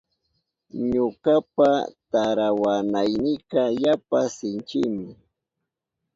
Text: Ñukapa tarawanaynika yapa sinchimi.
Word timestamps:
Ñukapa 0.91 1.69
tarawanaynika 2.11 3.61
yapa 3.83 4.19
sinchimi. 4.35 5.07